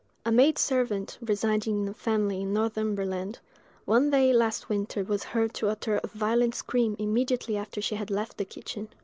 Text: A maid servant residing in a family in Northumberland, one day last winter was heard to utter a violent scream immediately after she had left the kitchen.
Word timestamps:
A 0.25 0.31
maid 0.31 0.57
servant 0.57 1.19
residing 1.21 1.83
in 1.83 1.87
a 1.89 1.93
family 1.93 2.41
in 2.41 2.51
Northumberland, 2.55 3.37
one 3.85 4.09
day 4.09 4.33
last 4.33 4.67
winter 4.67 5.03
was 5.03 5.25
heard 5.25 5.53
to 5.53 5.69
utter 5.69 5.97
a 6.03 6.07
violent 6.07 6.55
scream 6.55 6.95
immediately 6.97 7.55
after 7.55 7.81
she 7.83 7.93
had 7.93 8.09
left 8.09 8.39
the 8.39 8.45
kitchen. 8.45 8.87